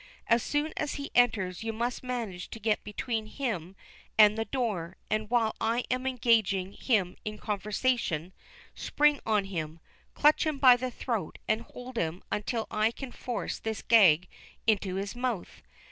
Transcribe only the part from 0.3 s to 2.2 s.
soon as he enters you must